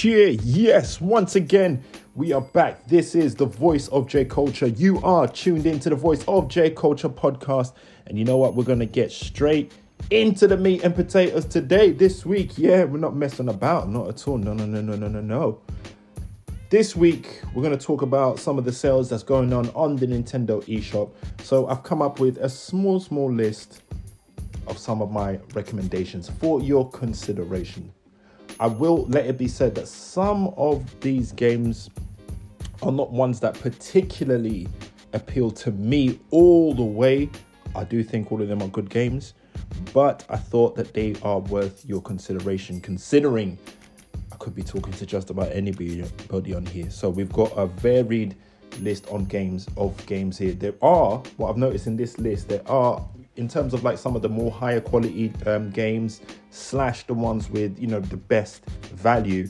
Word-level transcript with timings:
cheer. 0.00 0.28
Yes, 0.28 0.98
once 0.98 1.36
again, 1.36 1.84
we 2.14 2.32
are 2.32 2.40
back. 2.40 2.88
This 2.88 3.14
is 3.14 3.34
the 3.34 3.44
voice 3.44 3.86
of 3.88 4.08
J 4.08 4.24
Kulcha. 4.24 4.78
You 4.78 4.98
are 5.02 5.28
tuned 5.28 5.66
into 5.66 5.90
the 5.90 5.94
voice 5.94 6.24
of 6.26 6.48
J 6.48 6.70
Kulcha 6.70 7.12
podcast. 7.12 7.74
And 8.06 8.18
you 8.18 8.24
know 8.24 8.38
what? 8.38 8.54
We're 8.54 8.64
going 8.64 8.78
to 8.78 8.86
get 8.86 9.12
straight 9.12 9.72
into 10.08 10.48
the 10.48 10.56
meat 10.56 10.84
and 10.84 10.94
potatoes 10.94 11.44
today, 11.44 11.92
this 11.92 12.24
week. 12.24 12.56
Yeah, 12.56 12.84
we're 12.84 12.96
not 12.96 13.14
messing 13.14 13.50
about, 13.50 13.90
not 13.90 14.08
at 14.08 14.26
all. 14.26 14.38
No, 14.38 14.54
no, 14.54 14.64
no, 14.64 14.80
no, 14.80 14.96
no, 14.96 15.06
no, 15.06 15.20
no. 15.20 15.60
This 16.70 16.96
week, 16.96 17.42
we're 17.52 17.62
going 17.62 17.76
to 17.76 17.84
talk 17.84 18.00
about 18.00 18.38
some 18.38 18.56
of 18.56 18.64
the 18.64 18.72
sales 18.72 19.10
that's 19.10 19.22
going 19.22 19.52
on 19.52 19.68
on 19.74 19.96
the 19.96 20.06
Nintendo 20.06 20.64
eShop. 20.64 21.10
So, 21.42 21.66
I've 21.66 21.82
come 21.82 22.00
up 22.00 22.20
with 22.20 22.38
a 22.38 22.48
small, 22.48 23.00
small 23.00 23.30
list 23.30 23.82
of 24.66 24.78
some 24.78 25.02
of 25.02 25.10
my 25.10 25.38
recommendations 25.52 26.30
for 26.30 26.62
your 26.62 26.88
consideration. 26.88 27.92
I 28.60 28.66
will 28.66 29.06
let 29.06 29.24
it 29.24 29.38
be 29.38 29.48
said 29.48 29.74
that 29.76 29.88
some 29.88 30.48
of 30.58 30.84
these 31.00 31.32
games 31.32 31.88
are 32.82 32.92
not 32.92 33.10
ones 33.10 33.40
that 33.40 33.54
particularly 33.54 34.68
appeal 35.14 35.50
to 35.50 35.70
me 35.70 36.20
all 36.30 36.74
the 36.74 36.84
way. 36.84 37.30
I 37.74 37.84
do 37.84 38.04
think 38.04 38.30
all 38.30 38.42
of 38.42 38.48
them 38.48 38.60
are 38.62 38.68
good 38.68 38.90
games, 38.90 39.32
but 39.94 40.26
I 40.28 40.36
thought 40.36 40.76
that 40.76 40.92
they 40.92 41.16
are 41.22 41.38
worth 41.38 41.86
your 41.86 42.02
consideration 42.02 42.82
considering 42.82 43.56
I 44.30 44.36
could 44.36 44.54
be 44.54 44.62
talking 44.62 44.92
to 44.92 45.06
just 45.06 45.30
about 45.30 45.50
anybody 45.52 46.04
on 46.54 46.66
here. 46.66 46.90
So 46.90 47.08
we've 47.08 47.32
got 47.32 47.52
a 47.56 47.64
varied 47.66 48.36
list 48.80 49.08
on 49.08 49.24
games 49.24 49.68
of 49.78 49.96
games 50.04 50.36
here. 50.36 50.52
There 50.52 50.74
are 50.82 51.16
what 51.38 51.48
I've 51.48 51.56
noticed 51.56 51.86
in 51.86 51.96
this 51.96 52.18
list. 52.18 52.50
There 52.50 52.68
are 52.68 53.02
in 53.36 53.48
terms 53.48 53.74
of 53.74 53.84
like 53.84 53.98
some 53.98 54.16
of 54.16 54.22
the 54.22 54.28
more 54.28 54.50
higher 54.50 54.80
quality 54.80 55.32
um, 55.46 55.70
games 55.70 56.20
slash 56.50 57.06
the 57.06 57.14
ones 57.14 57.48
with 57.50 57.78
you 57.78 57.86
know 57.86 58.00
the 58.00 58.16
best 58.16 58.64
value. 58.94 59.48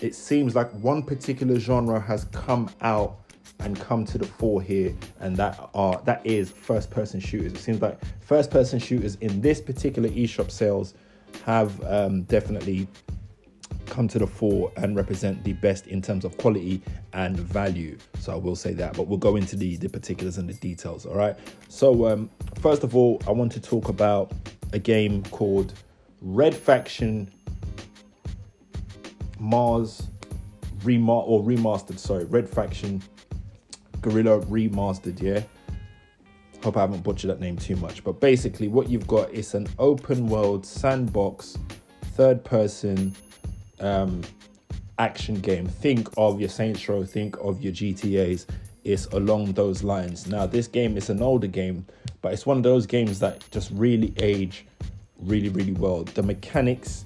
It 0.00 0.14
seems 0.14 0.54
like 0.54 0.70
one 0.72 1.02
particular 1.02 1.58
genre 1.58 2.00
has 2.00 2.24
come 2.26 2.70
out 2.80 3.18
and 3.60 3.78
come 3.78 4.04
to 4.04 4.18
the 4.18 4.26
fore 4.26 4.62
here, 4.62 4.94
and 5.20 5.36
that 5.36 5.70
are 5.74 6.00
that 6.04 6.24
is 6.24 6.50
first 6.50 6.90
person 6.90 7.20
shooters. 7.20 7.52
It 7.52 7.58
seems 7.58 7.82
like 7.82 7.98
first 8.20 8.50
person 8.50 8.78
shooters 8.78 9.16
in 9.16 9.40
this 9.40 9.60
particular 9.60 10.08
eShop 10.10 10.50
sales 10.50 10.94
have 11.44 11.82
um, 11.84 12.22
definitely 12.22 12.88
come 13.88 14.08
to 14.08 14.18
the 14.18 14.26
fore 14.26 14.72
and 14.76 14.96
represent 14.96 15.42
the 15.44 15.52
best 15.54 15.86
in 15.86 16.00
terms 16.00 16.24
of 16.24 16.36
quality 16.38 16.82
and 17.12 17.38
value. 17.38 17.96
So 18.18 18.32
I 18.32 18.36
will 18.36 18.56
say 18.56 18.72
that, 18.74 18.96
but 18.96 19.06
we'll 19.06 19.18
go 19.18 19.36
into 19.36 19.56
the, 19.56 19.76
the 19.76 19.88
particulars 19.88 20.38
and 20.38 20.48
the 20.48 20.54
details. 20.54 21.06
All 21.06 21.16
right. 21.16 21.36
So 21.68 22.06
um, 22.06 22.30
first 22.60 22.84
of 22.84 22.94
all, 22.94 23.20
I 23.26 23.30
want 23.30 23.52
to 23.52 23.60
talk 23.60 23.88
about 23.88 24.32
a 24.72 24.78
game 24.78 25.22
called 25.24 25.74
Red 26.20 26.54
Faction 26.54 27.30
Mars 29.38 30.08
Remar 30.80 31.24
or 31.26 31.42
remastered. 31.42 31.98
Sorry, 31.98 32.24
Red 32.24 32.48
Faction 32.48 33.02
Guerrilla 34.00 34.40
Remastered. 34.42 35.20
Yeah. 35.20 35.42
Hope 36.62 36.76
I 36.76 36.80
haven't 36.80 37.02
butchered 37.04 37.30
that 37.30 37.40
name 37.40 37.56
too 37.56 37.76
much, 37.76 38.02
but 38.02 38.20
basically, 38.20 38.66
what 38.66 38.88
you've 38.88 39.06
got 39.06 39.30
is 39.32 39.54
an 39.54 39.68
open 39.78 40.26
world 40.26 40.66
sandbox, 40.66 41.56
third 42.14 42.44
person 42.44 43.14
um, 43.80 44.22
action 44.98 45.36
game. 45.36 45.66
Think 45.66 46.08
of 46.16 46.40
your 46.40 46.48
Saints 46.48 46.88
Row, 46.88 47.04
think 47.04 47.36
of 47.38 47.60
your 47.60 47.72
GTAs. 47.72 48.46
It's 48.84 49.06
along 49.06 49.52
those 49.52 49.82
lines. 49.82 50.26
Now, 50.26 50.46
this 50.46 50.66
game 50.66 50.96
is 50.96 51.10
an 51.10 51.22
older 51.22 51.46
game, 51.46 51.86
but 52.22 52.32
it's 52.32 52.46
one 52.46 52.56
of 52.56 52.62
those 52.62 52.86
games 52.86 53.18
that 53.20 53.44
just 53.50 53.70
really 53.72 54.14
age 54.18 54.66
really, 55.18 55.48
really 55.48 55.72
well. 55.72 56.04
The 56.04 56.22
mechanics, 56.22 57.04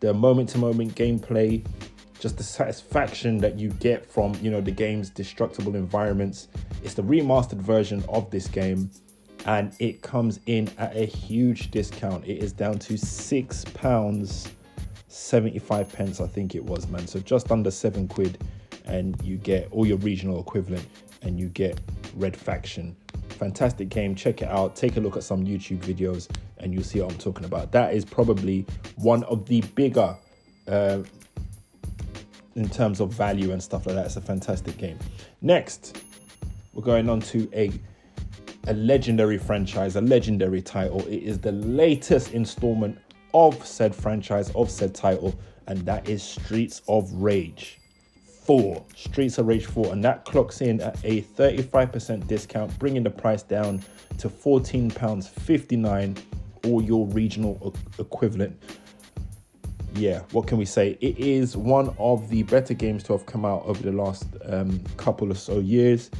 the 0.00 0.14
moment 0.14 0.48
to 0.50 0.58
moment 0.58 0.94
gameplay, 0.94 1.64
just 2.18 2.36
the 2.36 2.42
satisfaction 2.42 3.38
that 3.38 3.58
you 3.58 3.70
get 3.70 4.04
from 4.04 4.36
you 4.42 4.50
know 4.50 4.60
the 4.60 4.70
game's 4.70 5.10
destructible 5.10 5.74
environments. 5.74 6.48
It's 6.82 6.94
the 6.94 7.02
remastered 7.02 7.58
version 7.58 8.04
of 8.08 8.30
this 8.30 8.46
game, 8.46 8.90
and 9.46 9.74
it 9.78 10.02
comes 10.02 10.40
in 10.46 10.70
at 10.78 10.94
a 10.96 11.04
huge 11.04 11.70
discount. 11.70 12.24
It 12.26 12.38
is 12.38 12.52
down 12.52 12.78
to 12.80 12.96
six 12.96 13.64
pounds 13.64 14.48
75 15.10 15.92
pence, 15.92 16.20
I 16.20 16.26
think 16.26 16.54
it 16.54 16.64
was, 16.64 16.88
man. 16.88 17.06
So 17.06 17.18
just 17.20 17.50
under 17.50 17.70
seven 17.70 18.06
quid, 18.06 18.42
and 18.84 19.20
you 19.22 19.36
get 19.36 19.68
all 19.72 19.86
your 19.86 19.98
regional 19.98 20.40
equivalent, 20.40 20.86
and 21.22 21.38
you 21.38 21.48
get 21.48 21.80
Red 22.16 22.36
Faction. 22.36 22.96
Fantastic 23.30 23.88
game. 23.88 24.14
Check 24.14 24.42
it 24.42 24.48
out. 24.48 24.76
Take 24.76 24.96
a 24.96 25.00
look 25.00 25.16
at 25.16 25.24
some 25.24 25.44
YouTube 25.44 25.78
videos, 25.78 26.28
and 26.58 26.72
you'll 26.72 26.84
see 26.84 27.00
what 27.00 27.12
I'm 27.12 27.18
talking 27.18 27.44
about. 27.44 27.72
That 27.72 27.94
is 27.94 28.04
probably 28.04 28.66
one 28.96 29.24
of 29.24 29.46
the 29.46 29.62
bigger, 29.74 30.16
uh, 30.68 31.02
in 32.54 32.68
terms 32.68 33.00
of 33.00 33.12
value 33.12 33.52
and 33.52 33.62
stuff 33.62 33.86
like 33.86 33.96
that. 33.96 34.06
It's 34.06 34.16
a 34.16 34.20
fantastic 34.20 34.76
game. 34.76 34.98
Next, 35.40 36.02
we're 36.72 36.84
going 36.84 37.08
on 37.08 37.20
to 37.20 37.50
a 37.52 37.72
a 38.66 38.74
legendary 38.74 39.38
franchise, 39.38 39.96
a 39.96 40.00
legendary 40.02 40.60
title. 40.60 41.00
It 41.06 41.22
is 41.22 41.38
the 41.38 41.52
latest 41.52 42.32
installment 42.32 42.98
of 43.34 43.64
said 43.66 43.94
franchise, 43.94 44.50
of 44.54 44.70
said 44.70 44.94
title, 44.94 45.38
and 45.66 45.78
that 45.86 46.08
is 46.08 46.22
Streets 46.22 46.82
of 46.88 47.12
Rage 47.12 47.78
4. 48.44 48.84
Streets 48.96 49.38
of 49.38 49.46
Rage 49.46 49.66
4, 49.66 49.92
and 49.92 50.02
that 50.04 50.24
clocks 50.24 50.60
in 50.60 50.80
at 50.80 50.98
a 51.04 51.22
35% 51.22 52.26
discount, 52.26 52.76
bringing 52.78 53.02
the 53.02 53.10
price 53.10 53.42
down 53.42 53.82
to 54.18 54.28
£14.59 54.28 56.22
or 56.66 56.82
your 56.82 57.06
regional 57.08 57.74
equivalent. 57.98 58.60
Yeah, 59.94 60.20
what 60.32 60.46
can 60.46 60.58
we 60.58 60.64
say? 60.64 60.96
It 61.00 61.18
is 61.18 61.56
one 61.56 61.94
of 61.98 62.28
the 62.28 62.42
better 62.44 62.74
games 62.74 63.02
to 63.04 63.12
have 63.12 63.26
come 63.26 63.44
out 63.44 63.64
over 63.64 63.82
the 63.82 63.92
last 63.92 64.26
um, 64.46 64.82
couple 64.96 65.30
or 65.32 65.34
so 65.34 65.58
years. 65.58 66.10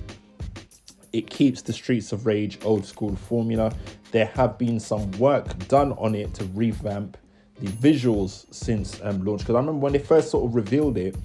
It 1.12 1.28
keeps 1.28 1.62
the 1.62 1.72
Streets 1.72 2.12
of 2.12 2.26
Rage 2.26 2.58
old 2.64 2.84
school 2.86 3.16
formula 3.16 3.72
there 4.10 4.26
have 4.26 4.58
been 4.58 4.80
some 4.80 5.10
work 5.12 5.68
done 5.68 5.92
on 5.92 6.14
it 6.14 6.34
to 6.34 6.44
revamp 6.46 7.16
the 7.60 7.68
visuals 7.68 8.52
since 8.52 9.00
um, 9.02 9.24
launch. 9.24 9.40
Because 9.40 9.54
I 9.54 9.58
remember 9.58 9.80
when 9.80 9.92
they 9.92 9.98
first 9.98 10.30
sort 10.30 10.48
of 10.48 10.54
revealed 10.54 10.96
it, 10.96 11.16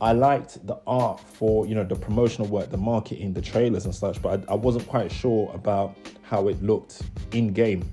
I 0.00 0.12
liked 0.12 0.64
the 0.66 0.78
art 0.86 1.18
for 1.20 1.66
you 1.66 1.74
know 1.74 1.82
the 1.82 1.96
promotional 1.96 2.46
work, 2.46 2.70
the 2.70 2.76
marketing, 2.76 3.32
the 3.32 3.42
trailers 3.42 3.84
and 3.84 3.94
such, 3.94 4.22
but 4.22 4.48
I, 4.48 4.52
I 4.52 4.54
wasn't 4.54 4.86
quite 4.86 5.10
sure 5.10 5.50
about 5.52 5.96
how 6.22 6.48
it 6.48 6.62
looked 6.62 7.02
in 7.32 7.52
game. 7.52 7.90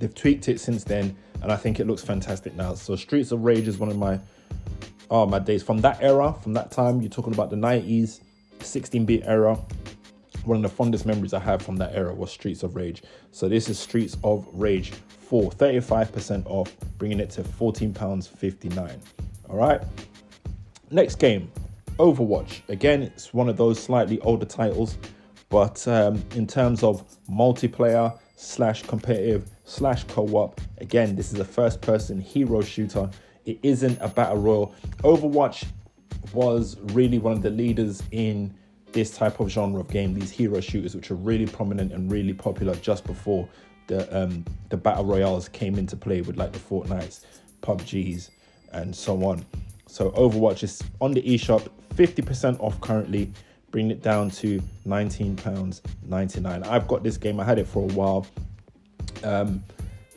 They've 0.00 0.14
tweaked 0.14 0.48
it 0.48 0.58
since 0.58 0.82
then, 0.82 1.16
and 1.40 1.52
I 1.52 1.56
think 1.56 1.78
it 1.78 1.86
looks 1.86 2.02
fantastic 2.02 2.56
now. 2.56 2.74
So 2.74 2.96
Streets 2.96 3.30
of 3.30 3.44
Rage 3.44 3.68
is 3.68 3.78
one 3.78 3.90
of 3.90 3.96
my 3.96 4.18
oh 5.08 5.26
my 5.26 5.38
days 5.38 5.62
from 5.62 5.78
that 5.82 6.02
era, 6.02 6.34
from 6.42 6.52
that 6.54 6.72
time. 6.72 7.00
You're 7.00 7.10
talking 7.10 7.32
about 7.32 7.50
the 7.50 7.56
90s, 7.56 8.20
16-bit 8.58 9.22
era 9.24 9.56
one 10.44 10.56
of 10.56 10.62
the 10.62 10.68
fondest 10.68 11.06
memories 11.06 11.32
I 11.32 11.40
have 11.40 11.62
from 11.62 11.76
that 11.76 11.94
era 11.94 12.14
was 12.14 12.30
Streets 12.30 12.62
of 12.62 12.76
Rage. 12.76 13.02
So 13.30 13.48
this 13.48 13.68
is 13.68 13.78
Streets 13.78 14.16
of 14.22 14.46
Rage 14.52 14.90
4, 14.90 15.50
35% 15.50 16.46
off, 16.46 16.76
bringing 16.98 17.20
it 17.20 17.30
to 17.30 17.42
£14.59. 17.42 18.98
All 19.48 19.56
right. 19.56 19.80
Next 20.90 21.16
game, 21.16 21.50
Overwatch. 21.98 22.60
Again, 22.68 23.02
it's 23.02 23.32
one 23.32 23.48
of 23.48 23.56
those 23.56 23.82
slightly 23.82 24.20
older 24.20 24.44
titles, 24.44 24.98
but 25.48 25.86
um, 25.88 26.22
in 26.34 26.46
terms 26.46 26.82
of 26.82 27.04
multiplayer 27.28 28.18
slash 28.36 28.82
competitive 28.82 29.48
slash 29.64 30.04
co-op, 30.04 30.60
again, 30.78 31.16
this 31.16 31.32
is 31.32 31.38
a 31.38 31.44
first-person 31.44 32.20
hero 32.20 32.60
shooter. 32.62 33.08
It 33.44 33.58
isn't 33.62 33.98
a 34.00 34.08
battle 34.08 34.38
royal. 34.38 34.74
Overwatch 34.98 35.64
was 36.32 36.76
really 36.92 37.18
one 37.18 37.32
of 37.32 37.42
the 37.42 37.50
leaders 37.50 38.02
in 38.10 38.54
this 38.94 39.10
type 39.14 39.40
of 39.40 39.50
genre 39.50 39.80
of 39.80 39.88
game, 39.88 40.14
these 40.14 40.30
hero 40.30 40.60
shooters, 40.60 40.94
which 40.96 41.10
are 41.10 41.16
really 41.16 41.46
prominent 41.46 41.92
and 41.92 42.10
really 42.10 42.32
popular 42.32 42.74
just 42.76 43.04
before 43.04 43.46
the 43.88 44.16
um, 44.16 44.44
the 44.70 44.76
battle 44.76 45.04
royales 45.04 45.48
came 45.48 45.76
into 45.76 45.96
play 45.96 46.22
with 46.22 46.38
like 46.38 46.52
the 46.52 46.58
Fortnites, 46.58 47.24
PUBGs, 47.62 48.30
and 48.72 48.94
so 48.94 49.22
on. 49.24 49.44
So 49.86 50.10
Overwatch 50.12 50.62
is 50.62 50.82
on 51.00 51.12
the 51.12 51.22
eShop, 51.22 51.68
50% 51.94 52.58
off 52.60 52.80
currently, 52.80 53.30
bringing 53.70 53.90
it 53.90 54.02
down 54.02 54.30
to 54.30 54.62
£19.99. 54.88 56.66
I've 56.66 56.88
got 56.88 57.02
this 57.02 57.16
game, 57.16 57.38
I 57.38 57.44
had 57.44 57.58
it 57.58 57.66
for 57.66 57.88
a 57.88 57.92
while. 57.92 58.26
Um, 59.22 59.62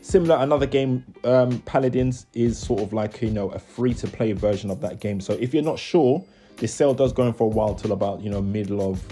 similar, 0.02 0.38
another 0.38 0.66
game, 0.66 1.04
um, 1.24 1.60
Paladins, 1.62 2.26
is 2.34 2.58
sort 2.58 2.82
of 2.82 2.94
like, 2.94 3.22
you 3.22 3.30
know, 3.30 3.50
a 3.50 3.60
free 3.60 3.94
to 3.96 4.08
play 4.08 4.32
version 4.32 4.72
of 4.72 4.82
that 4.82 5.00
game. 5.00 5.20
So 5.20 5.34
if 5.34 5.54
you're 5.54 5.64
not 5.64 5.78
sure 5.78 6.24
this 6.58 6.74
sale 6.74 6.94
does 6.94 7.14
go 7.14 7.24
on 7.24 7.34
for 7.34 7.46
a 7.46 7.50
while 7.50 7.76
till 7.76 7.92
about 7.92 8.22
you 8.22 8.30
know 8.30 8.42
middle 8.42 8.82
of 8.90 9.04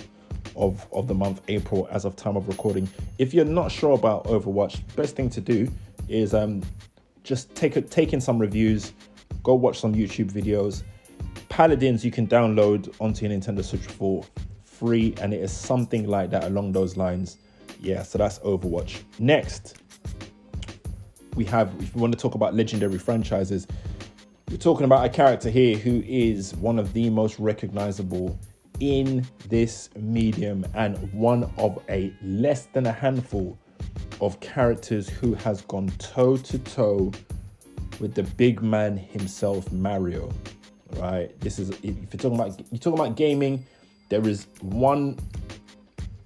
of 0.56 0.88
of 0.92 1.08
the 1.08 1.14
month 1.14 1.42
April 1.48 1.88
as 1.92 2.06
of 2.06 2.16
time 2.16 2.36
of 2.36 2.48
recording. 2.48 2.90
If 3.18 3.34
you're 3.34 3.46
not 3.46 3.72
sure 3.72 3.94
about 3.94 4.26
Overwatch, 4.26 4.82
best 4.96 5.16
thing 5.16 5.30
to 5.32 5.42
do 5.42 5.70
is 6.08 6.34
um 6.34 6.64
just 7.24 7.54
take 7.56 7.76
a, 7.76 7.82
take 7.82 8.14
in 8.14 8.22
some 8.22 8.38
reviews, 8.38 8.94
go 9.44 9.56
watch 9.56 9.80
some 9.80 9.94
YouTube 9.94 10.32
videos. 10.32 10.84
Paladins 11.50 12.04
you 12.04 12.12
can 12.12 12.28
download 12.28 12.94
onto 13.00 13.26
your 13.26 13.38
Nintendo 13.38 13.64
Switch 13.64 13.82
for 13.82 14.24
free, 14.64 15.14
and 15.22 15.34
it 15.34 15.42
is 15.42 15.52
something 15.52 16.08
like 16.08 16.30
that 16.32 16.46
along 16.46 16.72
those 16.72 16.98
lines. 16.98 17.38
Yeah, 17.80 18.04
so 18.04 18.18
that's 18.18 18.40
Overwatch. 18.40 19.02
Next, 19.20 19.78
we 21.36 21.46
have 21.46 21.74
if 21.80 21.96
we 21.96 22.02
want 22.02 22.14
to 22.14 22.20
talk 22.20 22.36
about 22.36 22.54
legendary 22.54 22.98
franchises, 22.98 23.68
You're 24.50 24.60
talking 24.60 24.86
about 24.86 25.04
a 25.04 25.10
character 25.10 25.50
here 25.50 25.76
who 25.76 26.04
is 26.06 26.54
one 26.58 26.78
of 26.78 26.94
the 26.94 27.10
most 27.10 27.40
recognizable 27.40 28.38
in 28.80 29.26
this 29.50 29.90
medium 29.96 30.64
and 30.76 31.12
one 31.14 31.52
of 31.58 31.82
a 31.90 32.14
less 32.22 32.68
than 32.68 32.86
a 32.86 32.92
handful 32.92 33.58
of 34.22 34.40
characters 34.42 35.10
who 35.10 35.34
has 35.34 35.62
gone 35.62 35.88
toe 35.98 36.38
to 36.38 36.60
toe 36.60 37.12
with 38.00 38.14
the 38.14 38.22
big 38.22 38.62
man 38.62 38.96
himself, 38.96 39.72
Mario. 39.72 40.32
Right? 40.98 41.38
This 41.42 41.58
is 41.58 41.72
if 41.72 41.84
you're 41.84 42.06
talking 42.12 42.36
about 42.36 42.60
you're 42.72 42.80
talking 42.80 43.00
about 43.00 43.16
gaming, 43.18 43.66
there 44.10 44.28
is 44.28 44.46
one 44.62 45.18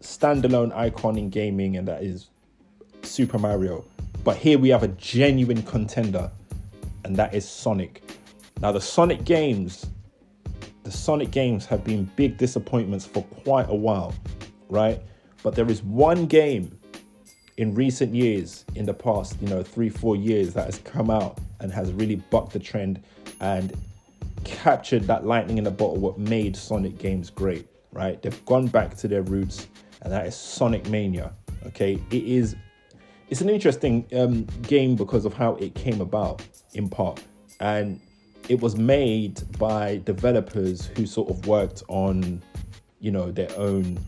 standalone 0.01 0.75
icon 0.75 1.17
in 1.17 1.29
gaming, 1.29 1.77
and 1.77 1.87
that 1.87 2.03
is 2.03 2.29
Super 3.01 3.39
Mario. 3.39 3.85
But 4.25 4.35
here 4.35 4.59
we 4.59 4.67
have 4.69 4.83
a 4.83 4.89
genuine 4.89 5.63
contender, 5.63 6.29
and 7.05 7.15
that 7.15 7.33
is 7.33 7.47
Sonic. 7.47 8.03
Now, 8.61 8.71
the 8.73 8.81
Sonic 8.81 9.23
games, 9.23 9.85
the 10.83 10.91
Sonic 10.91 11.31
games 11.31 11.65
have 11.67 11.83
been 11.83 12.05
big 12.15 12.37
disappointments 12.37 13.05
for 13.05 13.23
quite 13.23 13.69
a 13.69 13.75
while, 13.75 14.13
right? 14.69 15.01
But 15.43 15.55
there 15.55 15.69
is 15.69 15.81
one 15.81 16.25
game 16.25 16.77
in 17.55 17.73
recent 17.73 18.13
years, 18.13 18.65
in 18.75 18.85
the 18.85 18.93
past, 18.93 19.37
you 19.41 19.47
know, 19.47 19.63
three, 19.63 19.89
four 19.89 20.15
years, 20.15 20.53
that 20.53 20.65
has 20.65 20.79
come 20.79 21.09
out 21.09 21.39
and 21.59 21.71
has 21.71 21.91
really 21.93 22.15
bucked 22.15 22.51
the 22.51 22.59
trend 22.59 23.01
and 23.39 23.73
captured 24.43 25.03
that 25.03 25.25
lightning 25.25 25.57
in 25.57 25.63
the 25.63 25.71
bottle, 25.71 25.97
what 25.97 26.17
made 26.17 26.55
Sonic 26.55 26.97
games 26.97 27.29
great, 27.29 27.67
right? 27.93 28.21
They've 28.21 28.45
gone 28.45 28.67
back 28.67 28.95
to 28.97 29.07
their 29.07 29.23
roots, 29.23 29.67
and 30.01 30.11
that 30.11 30.25
is 30.25 30.35
Sonic 30.35 30.87
Mania. 30.89 31.33
Okay, 31.67 32.01
it 32.11 32.23
is 32.23 32.55
it's 33.29 33.41
an 33.41 33.49
interesting 33.49 34.07
um, 34.15 34.45
game 34.63 34.95
because 34.95 35.23
of 35.23 35.33
how 35.33 35.55
it 35.55 35.75
came 35.75 36.01
about 36.01 36.41
in 36.73 36.89
part, 36.89 37.21
and 37.59 37.99
it 38.49 38.59
was 38.59 38.75
made 38.75 39.41
by 39.57 40.01
developers 40.05 40.87
who 40.87 41.05
sort 41.05 41.29
of 41.29 41.47
worked 41.47 41.83
on, 41.87 42.41
you 42.99 43.11
know, 43.11 43.31
their 43.31 43.49
own 43.55 43.99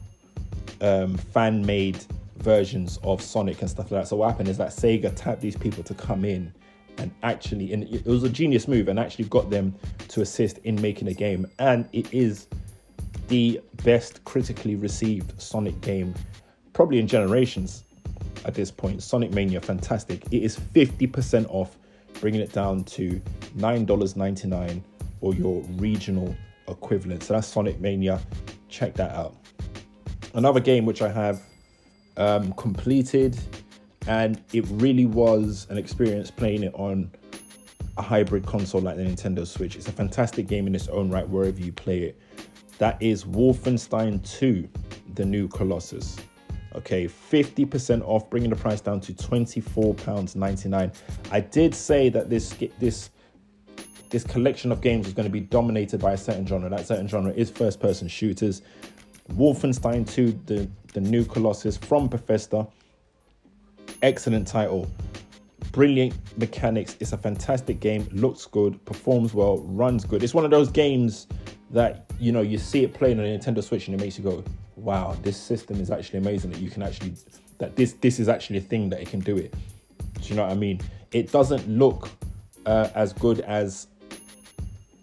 um, 0.81 1.15
fan-made 1.15 2.03
versions 2.37 2.97
of 3.03 3.21
Sonic 3.21 3.61
and 3.61 3.69
stuff 3.69 3.91
like 3.91 4.01
that. 4.01 4.07
So 4.07 4.17
what 4.17 4.29
happened 4.29 4.49
is 4.49 4.57
that 4.57 4.69
Sega 4.69 5.13
tapped 5.15 5.41
these 5.41 5.55
people 5.55 5.83
to 5.83 5.93
come 5.93 6.25
in 6.25 6.51
and 6.97 7.11
actually, 7.23 7.73
and 7.73 7.83
it 7.83 8.05
was 8.05 8.23
a 8.23 8.29
genius 8.29 8.67
move, 8.67 8.87
and 8.87 8.99
actually 8.99 9.25
got 9.25 9.49
them 9.49 9.73
to 10.09 10.21
assist 10.21 10.59
in 10.59 10.79
making 10.81 11.07
a 11.07 11.13
game, 11.13 11.47
and 11.59 11.87
it 11.93 12.11
is 12.13 12.47
the 13.27 13.59
best 13.83 14.23
critically 14.25 14.75
received 14.75 15.39
Sonic 15.41 15.79
game, 15.81 16.13
probably 16.73 16.99
in 16.99 17.07
generations 17.07 17.83
at 18.45 18.53
this 18.53 18.71
point. 18.71 19.01
Sonic 19.01 19.31
Mania, 19.31 19.61
fantastic. 19.61 20.25
It 20.31 20.43
is 20.43 20.57
50% 20.57 21.45
off, 21.49 21.77
bringing 22.19 22.41
it 22.41 22.51
down 22.51 22.83
to 22.85 23.21
$9.99 23.57 24.81
or 25.21 25.33
your 25.33 25.61
regional 25.77 26.35
equivalent. 26.67 27.23
So 27.23 27.33
that's 27.33 27.47
Sonic 27.47 27.79
Mania. 27.79 28.19
Check 28.69 28.93
that 28.95 29.11
out. 29.11 29.35
Another 30.33 30.59
game 30.59 30.85
which 30.85 31.01
I 31.01 31.09
have 31.09 31.41
um, 32.17 32.53
completed, 32.53 33.37
and 34.07 34.41
it 34.53 34.65
really 34.69 35.05
was 35.05 35.67
an 35.69 35.77
experience 35.77 36.31
playing 36.31 36.63
it 36.63 36.73
on 36.75 37.11
a 37.97 38.01
hybrid 38.01 38.45
console 38.45 38.81
like 38.81 38.97
the 38.97 39.03
Nintendo 39.03 39.45
Switch. 39.45 39.75
It's 39.75 39.87
a 39.87 39.91
fantastic 39.91 40.47
game 40.47 40.67
in 40.67 40.75
its 40.75 40.87
own 40.87 41.09
right, 41.09 41.27
wherever 41.27 41.59
you 41.59 41.71
play 41.71 41.99
it. 42.03 42.19
That 42.77 43.01
is 43.01 43.25
Wolfenstein 43.25 44.27
2, 44.27 44.67
The 45.13 45.25
New 45.25 45.47
Colossus. 45.49 46.17
Okay, 46.75 47.05
50% 47.05 48.01
off, 48.05 48.29
bringing 48.29 48.49
the 48.49 48.55
price 48.55 48.79
down 48.79 49.01
to 49.01 49.13
£24.99. 49.13 50.95
I 51.31 51.39
did 51.39 51.75
say 51.75 52.09
that 52.09 52.29
this 52.29 52.55
this 52.79 53.09
this 54.09 54.23
collection 54.25 54.71
of 54.71 54.81
games 54.81 55.07
is 55.07 55.13
going 55.13 55.25
to 55.25 55.31
be 55.31 55.39
dominated 55.39 56.01
by 56.01 56.13
a 56.13 56.17
certain 56.17 56.45
genre. 56.45 56.69
That 56.69 56.85
certain 56.85 57.07
genre 57.07 57.31
is 57.31 57.49
first-person 57.49 58.09
shooters. 58.09 58.61
Wolfenstein 59.33 60.09
2, 60.09 60.39
the, 60.45 60.69
the 60.93 60.99
new 60.99 61.23
Colossus 61.23 61.77
from 61.77 62.07
Bethesda. 62.07 62.67
Excellent 64.01 64.47
title. 64.47 64.89
Brilliant 65.71 66.13
mechanics. 66.37 66.97
It's 66.99 67.13
a 67.13 67.17
fantastic 67.17 67.79
game. 67.79 68.07
Looks 68.11 68.45
good, 68.45 68.83
performs 68.83 69.33
well, 69.33 69.59
runs 69.59 70.03
good. 70.03 70.23
It's 70.23 70.33
one 70.33 70.43
of 70.43 70.51
those 70.51 70.69
games 70.69 71.27
that 71.69 72.05
you 72.19 72.33
know 72.33 72.41
you 72.41 72.57
see 72.57 72.83
it 72.83 72.93
playing 72.93 73.17
on 73.19 73.25
a 73.25 73.29
Nintendo 73.29 73.63
Switch 73.63 73.87
and 73.87 73.95
it 73.95 74.03
makes 74.03 74.17
you 74.17 74.25
go, 74.25 74.43
"Wow, 74.81 75.17
this 75.21 75.37
system 75.37 75.79
is 75.79 75.91
actually 75.91 76.19
amazing." 76.19 76.51
That 76.51 76.59
you 76.59 76.69
can 76.69 76.83
actually 76.83 77.13
that 77.59 77.75
this 77.75 77.93
this 77.93 78.19
is 78.19 78.27
actually 78.27 78.57
a 78.57 78.61
thing 78.61 78.89
that 78.89 79.01
it 79.01 79.09
can 79.09 79.19
do 79.19 79.37
it. 79.37 79.53
Do 80.21 80.27
you 80.29 80.35
know 80.35 80.43
what 80.43 80.51
I 80.51 80.55
mean? 80.55 80.81
It 81.11 81.31
doesn't 81.31 81.67
look 81.69 82.09
uh, 82.65 82.89
as 82.95 83.13
good 83.13 83.41
as 83.41 83.87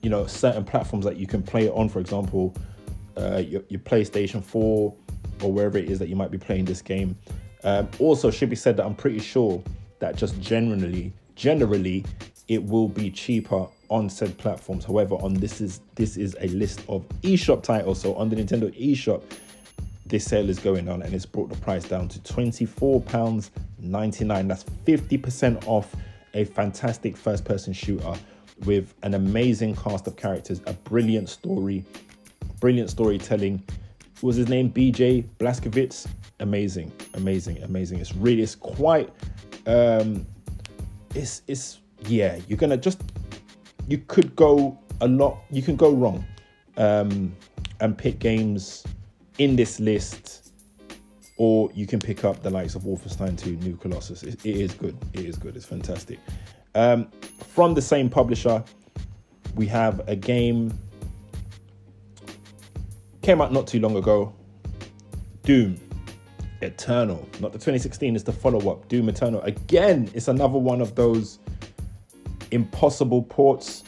you 0.02 0.10
know 0.10 0.26
certain 0.26 0.64
platforms 0.64 1.04
that 1.04 1.16
you 1.16 1.26
can 1.26 1.42
play 1.42 1.66
it 1.66 1.72
on. 1.72 1.88
For 1.88 2.00
example, 2.00 2.54
uh, 3.16 3.38
your, 3.38 3.62
your 3.68 3.80
PlayStation 3.80 4.44
4 4.44 4.94
or 5.42 5.52
wherever 5.52 5.78
it 5.78 5.90
is 5.90 5.98
that 5.98 6.08
you 6.08 6.16
might 6.16 6.30
be 6.30 6.38
playing 6.38 6.64
this 6.64 6.82
game. 6.82 7.16
Um, 7.64 7.88
also, 7.98 8.30
should 8.30 8.50
be 8.50 8.56
said 8.56 8.76
that 8.76 8.86
I'm 8.86 8.94
pretty 8.94 9.18
sure 9.18 9.62
that 9.98 10.16
just 10.16 10.40
generally, 10.40 11.12
generally, 11.34 12.04
it 12.46 12.62
will 12.62 12.88
be 12.88 13.10
cheaper 13.10 13.66
on 13.88 14.08
said 14.08 14.36
platforms. 14.38 14.84
However, 14.84 15.14
on 15.16 15.34
this 15.34 15.60
is 15.60 15.80
this 15.94 16.16
is 16.16 16.36
a 16.40 16.48
list 16.48 16.82
of 16.88 17.08
eShop 17.22 17.62
titles. 17.62 18.00
So 18.00 18.14
on 18.14 18.28
the 18.28 18.36
Nintendo 18.36 18.70
eShop, 18.80 19.22
this 20.08 20.24
sale 20.24 20.48
is 20.48 20.58
going 20.58 20.88
on 20.88 21.02
and 21.02 21.14
it's 21.14 21.26
brought 21.26 21.50
the 21.50 21.56
price 21.56 21.84
down 21.84 22.08
to 22.08 22.18
£24.99. 22.20 24.48
That's 24.48 24.64
50% 24.64 25.66
off 25.66 25.94
a 26.34 26.44
fantastic 26.44 27.16
first 27.16 27.44
person 27.44 27.72
shooter 27.72 28.14
with 28.64 28.94
an 29.02 29.14
amazing 29.14 29.76
cast 29.76 30.06
of 30.06 30.16
characters, 30.16 30.60
a 30.66 30.72
brilliant 30.72 31.28
story, 31.28 31.84
brilliant 32.60 32.90
storytelling. 32.90 33.62
Was 34.22 34.36
his 34.36 34.48
name? 34.48 34.72
BJ 34.72 35.24
Blazkowicz. 35.38 36.06
Amazing, 36.40 36.92
amazing, 37.14 37.62
amazing. 37.62 38.00
It's 38.00 38.14
really, 38.14 38.42
it's 38.42 38.54
quite, 38.54 39.10
um, 39.66 40.26
it's, 41.14 41.42
it's, 41.46 41.80
yeah, 42.06 42.38
you're 42.48 42.58
gonna 42.58 42.76
just 42.76 43.02
you 43.88 43.98
could 44.06 44.36
go 44.36 44.78
a 45.00 45.08
lot. 45.08 45.38
You 45.50 45.62
can 45.62 45.76
go 45.76 45.92
wrong, 45.92 46.24
um, 46.76 47.34
and 47.80 47.96
pick 47.96 48.18
games 48.18 48.84
in 49.38 49.56
this 49.56 49.80
list, 49.80 50.52
or 51.36 51.70
you 51.72 51.86
can 51.86 51.98
pick 51.98 52.24
up 52.24 52.42
the 52.42 52.50
likes 52.50 52.74
of 52.74 52.82
Wolfenstein 52.82 53.38
2, 53.38 53.56
New 53.56 53.76
Colossus. 53.76 54.22
it, 54.22 54.44
it 54.44 54.56
is 54.56 54.74
good. 54.74 54.96
It 55.12 55.24
is 55.24 55.36
good. 55.36 55.56
It's 55.56 55.66
fantastic. 55.66 56.18
Um, 56.74 57.08
from 57.48 57.74
the 57.74 57.82
same 57.82 58.10
publisher, 58.10 58.62
we 59.54 59.66
have 59.66 60.06
a 60.08 60.16
game 60.16 60.76
came 63.22 63.40
out 63.40 63.52
not 63.52 63.66
too 63.66 63.80
long 63.80 63.96
ago. 63.96 64.32
Doom 65.42 65.78
Eternal, 66.60 67.28
not 67.40 67.52
the 67.52 67.58
2016, 67.58 68.14
it's 68.14 68.24
the 68.24 68.32
follow 68.32 68.70
up, 68.70 68.88
Doom 68.88 69.08
Eternal. 69.08 69.40
Again, 69.42 70.10
it's 70.14 70.28
another 70.28 70.58
one 70.58 70.80
of 70.80 70.94
those 70.94 71.38
impossible 72.50 73.22
ports. 73.22 73.84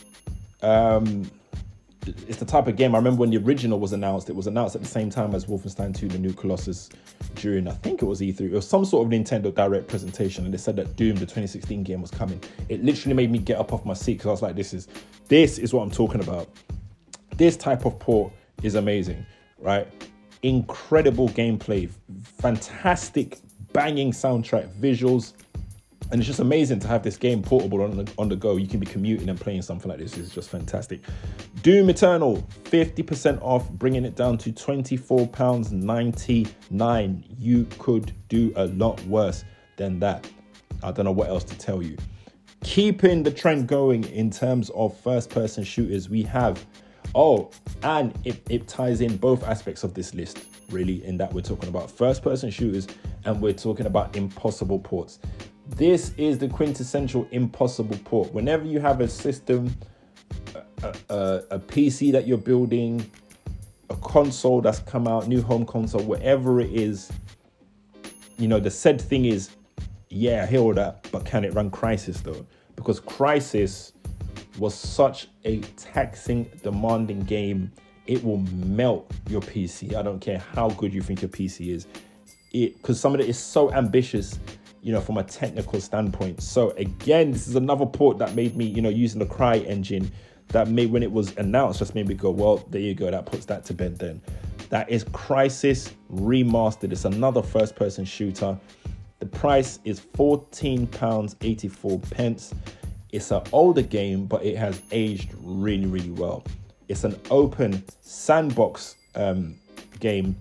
Um, 0.63 1.31
it's 2.29 2.39
the 2.39 2.45
type 2.45 2.67
of 2.67 2.77
game 2.77 2.95
I 2.95 2.99
remember 2.99 3.21
when 3.21 3.31
the 3.31 3.39
original 3.39 3.79
was 3.79 3.93
announced. 3.93 4.29
It 4.29 4.37
was 4.37 4.47
announced 4.47 4.77
at 4.77 4.83
the 4.83 4.89
same 4.89 5.11
time 5.11 5.35
as 5.35 5.47
Wolfenstein 5.47 5.97
2: 5.97 6.09
The 6.09 6.19
New 6.19 6.33
Colossus 6.33 6.89
during 7.35 7.69
I 7.69 7.73
think 7.73 8.03
it 8.03 8.05
was 8.05 8.21
E3. 8.21 8.41
It 8.41 8.53
was 8.53 8.69
some 8.69 8.85
sort 8.85 9.07
of 9.07 9.13
Nintendo 9.13 9.55
Direct 9.55 9.87
presentation, 9.89 10.45
and 10.45 10.53
they 10.53 10.59
said 10.59 10.77
that 10.77 10.97
Doom, 10.97 11.15
the 11.15 11.21
2016 11.21 11.83
game, 11.83 12.01
was 12.01 12.11
coming. 12.11 12.43
It 12.69 12.85
literally 12.85 13.15
made 13.15 13.31
me 13.31 13.39
get 13.39 13.59
up 13.59 13.73
off 13.73 13.85
my 13.85 13.95
seat 13.95 14.15
because 14.15 14.27
I 14.27 14.31
was 14.31 14.43
like, 14.43 14.57
"This 14.57 14.75
is 14.75 14.89
this 15.29 15.59
is 15.59 15.73
what 15.73 15.83
I'm 15.83 15.91
talking 15.91 16.21
about." 16.21 16.49
This 17.37 17.57
type 17.57 17.87
of 17.87 17.99
port 17.99 18.33
is 18.63 18.75
amazing, 18.75 19.25
right? 19.59 19.87
Incredible 20.43 21.29
gameplay, 21.31 21.91
fantastic 22.23 23.39
banging 23.73 24.13
soundtrack, 24.13 24.69
visuals, 24.75 25.33
and 26.11 26.21
it's 26.21 26.27
just 26.27 26.41
amazing 26.41 26.81
to 26.81 26.89
have 26.89 27.05
this 27.05 27.17
game 27.17 27.41
portable 27.41 27.83
on 27.83 27.97
the, 27.97 28.13
on 28.19 28.29
the 28.29 28.35
go. 28.35 28.57
You 28.57 28.67
can 28.67 28.81
be 28.81 28.87
commuting 28.87 29.29
and 29.29 29.41
playing 29.41 29.63
something 29.63 29.89
like 29.89 30.01
this. 30.01 30.19
It's 30.19 30.35
just 30.35 30.51
fantastic. 30.51 31.03
Doom 31.63 31.89
Eternal, 31.89 32.45
50% 32.65 33.41
off, 33.43 33.71
bringing 33.71 34.05
it 34.05 34.17
down 34.17 34.37
to 34.39 34.51
£24.99. 34.51 37.25
You 37.39 37.65
could 37.79 38.13
do 38.29 38.53
a 38.57 38.67
lot 38.67 39.01
worse 39.05 39.45
than 39.77 40.01
that. 40.01 40.29
I 40.83 40.91
don't 40.91 41.05
know 41.05 41.13
what 41.13 41.29
else 41.29 41.45
to 41.45 41.57
tell 41.57 41.81
you. 41.83 41.97
Keeping 42.65 43.23
the 43.23 43.31
trend 43.31 43.69
going 43.69 44.03
in 44.05 44.31
terms 44.31 44.71
of 44.71 44.99
first 44.99 45.31
person 45.31 45.63
shooters, 45.63 46.09
we 46.09 46.25
have. 46.25 46.67
Oh, 47.15 47.53
and 47.83 48.19
it, 48.25 48.43
it 48.51 48.67
ties 48.67 49.01
in 49.01 49.17
both 49.17 49.45
aspects 49.45 49.85
of 49.85 49.95
this 49.95 50.13
list, 50.15 50.45
really, 50.71 51.05
in 51.05 51.17
that 51.19 51.33
we're 51.33 51.41
talking 51.41 51.69
about 51.69 51.89
first 51.91 52.23
person 52.23 52.51
shooters 52.51 52.89
and 53.25 53.41
we're 53.41 53.53
talking 53.53 53.87
about 53.87 54.17
impossible 54.17 54.79
ports. 54.79 55.19
This 55.77 56.13
is 56.19 56.39
the 56.39 56.49
quintessential 56.49 57.27
impossible 57.31 57.97
port. 58.05 58.33
Whenever 58.35 58.65
you 58.65 58.81
have 58.81 59.01
a 59.01 59.09
system, 59.09 59.75
a, 60.83 60.95
a, 61.09 61.43
a, 61.53 61.59
PC 61.59 62.13
that 62.13 62.27
you're 62.27 62.39
building, 62.39 63.09
a 63.89 63.97
console 63.97 64.61
that's 64.61 64.81
come 64.81 65.07
out, 65.09 65.29
new 65.29 65.41
home 65.41 65.65
console, 65.65 66.03
whatever 66.03 66.61
it 66.61 66.71
is, 66.71 67.11
you 68.37 68.49
know, 68.49 68.61
the 68.61 68.71
said 68.71 69.01
thing 69.01 69.25
is, 69.25 69.51
yeah, 70.09 70.45
hear 70.47 70.61
all 70.61 70.75
that, 70.75 71.07
but 71.13 71.25
can 71.25 71.45
it 71.45 71.55
run 71.55 71.71
Crysis 71.71 72.23
though? 72.23 72.45
Because 72.75 73.01
Crysis 73.01 73.93
was 74.59 74.75
such 74.75 75.29
a 75.45 75.61
taxing, 75.77 76.51
demanding 76.63 77.21
game. 77.21 77.71
It 78.07 78.23
will 78.25 78.39
melt 78.39 79.11
your 79.29 79.41
PC. 79.41 79.95
I 79.95 80.03
don't 80.03 80.21
care 80.21 80.39
how 80.53 80.71
good 80.71 80.93
you 80.93 81.01
think 81.01 81.23
your 81.23 81.29
PC 81.29 81.73
is. 81.75 81.87
It 82.53 82.77
because 82.77 82.99
some 82.99 83.15
of 83.15 83.21
it 83.21 83.29
is 83.29 83.39
so 83.39 83.73
ambitious, 83.73 84.39
you 84.83 84.93
know, 84.93 85.01
from 85.01 85.19
a 85.19 85.23
technical 85.23 85.81
standpoint. 85.81 86.43
So 86.43 86.71
again, 86.71 87.33
this 87.33 87.49
is 87.49 87.57
another 87.57 87.87
port 87.87 88.19
that 88.19 88.35
made 88.35 88.57
me, 88.57 88.65
you 88.65 88.83
know, 88.83 88.89
using 88.89 89.19
the 89.19 89.27
CryEngine 89.27 90.11
that 90.49 90.69
made 90.69 90.91
when 90.91 91.03
it 91.03 91.13
was 91.13 91.37
announced 91.37 91.79
just 91.79 91.95
made 91.95 92.09
me 92.09 92.15
go, 92.15 92.31
well, 92.31 92.65
there 92.71 92.81
you 92.81 92.95
go. 92.95 93.11
That 93.11 93.27
puts 93.27 93.45
that 93.47 93.65
to 93.67 93.75
bed 93.75 93.99
then. 93.99 94.23
That 94.71 94.91
is 94.91 95.05
Crysis 95.05 95.93
Remastered. 96.13 96.93
It's 96.93 97.05
another 97.05 97.43
first 97.43 97.77
person 97.77 98.05
shooter. 98.05 98.59
The 99.19 99.27
price 99.27 99.81
is 99.85 100.01
£14.84. 100.01 102.11
pence. 102.11 102.55
It's 103.13 103.31
an 103.33 103.43
older 103.53 103.83
game, 103.83 104.27
but 104.27 104.45
it 104.45 104.57
has 104.57 104.81
aged 104.93 105.35
really, 105.41 105.87
really 105.87 106.11
well. 106.11 106.45
It's 106.89 107.05
an 107.05 107.21
open 107.31 107.85
sandbox 108.01 108.97
um, 109.15 109.57
game, 109.99 110.37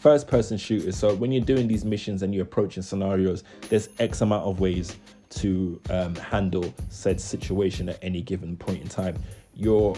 first 0.00 0.26
person 0.26 0.56
shooter. 0.56 0.92
So 0.92 1.14
when 1.14 1.30
you're 1.30 1.44
doing 1.44 1.68
these 1.68 1.84
missions 1.84 2.22
and 2.22 2.34
you're 2.34 2.44
approaching 2.44 2.82
scenarios, 2.82 3.44
there's 3.68 3.90
X 3.98 4.22
amount 4.22 4.44
of 4.46 4.58
ways 4.58 4.96
to 5.30 5.80
um, 5.90 6.14
handle 6.16 6.74
said 6.88 7.20
situation 7.20 7.88
at 7.90 7.98
any 8.02 8.22
given 8.22 8.56
point 8.56 8.80
in 8.80 8.88
time. 8.88 9.16
You're 9.54 9.94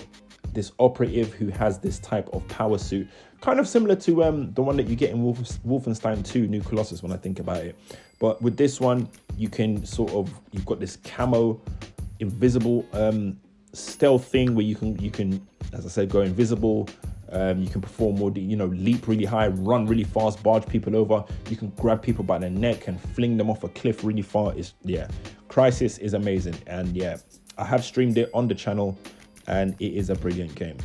this 0.53 0.73
operative 0.81 1.33
who 1.33 1.49
has 1.49 1.79
this 1.79 2.01
type 2.01 2.29
of 2.33 2.47
power 2.49 2.79
suit, 2.79 3.09
kind 3.41 3.61
of 3.61 3.69
similar 3.69 3.95
to 3.97 4.25
um, 4.25 4.53
the 4.55 4.63
one 4.63 4.77
that 4.77 4.89
you 4.89 4.97
get 4.97 5.11
in 5.11 5.23
Wolf- 5.23 5.63
Wolfenstein 5.65 6.27
2 6.27 6.49
New 6.49 6.61
Colossus 6.61 7.03
when 7.03 7.13
I 7.13 7.17
think 7.17 7.39
about 7.39 7.59
it. 7.59 7.79
But 8.19 8.43
with 8.43 8.57
this 8.57 8.81
one, 8.81 9.09
you 9.37 9.49
can 9.49 9.87
sort 9.87 10.13
of 10.13 10.33
you've 10.51 10.67
got 10.67 10.81
this 10.81 10.97
camo 11.05 11.61
invisible 12.19 12.87
um, 12.93 13.39
stealth 13.73 14.27
thing 14.27 14.55
where 14.55 14.65
you 14.65 14.75
can 14.75 14.99
you 14.99 15.11
can 15.11 15.47
as 15.73 15.87
I 15.87 15.89
said 15.89 16.09
go 16.09 16.23
invisible. 16.23 16.89
Um, 17.33 17.63
you 17.63 17.69
can 17.69 17.81
perform 17.81 18.17
more, 18.17 18.31
you 18.31 18.57
know, 18.57 18.67
leap 18.67 19.09
really 19.09 19.25
high, 19.25 19.49
run 19.49 19.87
really 19.87 20.05
fast, 20.05 20.43
barge 20.43 20.67
people 20.67 20.95
over. 20.95 21.25
You 21.49 21.57
can 21.57 21.71
grab 21.71 22.03
people 22.03 22.25
by 22.25 22.39
the 22.39 22.51
neck 22.51 22.89
and 22.89 23.01
fling 23.01 23.37
them 23.37 23.49
off 23.49 23.65
a 23.65 23.69
cliff 23.71 24.05
really 24.05 24.23
far. 24.23 24.55
It's 24.55 24.75
yeah, 24.83 25.09
Crysis 25.49 25.99
is 25.99 26.15
amazing, 26.15 26.57
and 26.67 26.95
yeah, 26.95 27.17
I 27.57 27.65
have 27.65 27.85
streamed 27.85 28.19
it 28.19 28.31
on 28.35 28.49
the 28.49 28.55
channel, 28.55 28.99
and 29.47 29.75
it 29.81 29.95
is 29.95 30.11
a 30.11 30.15
brilliant 30.15 30.55
game. 30.55 30.77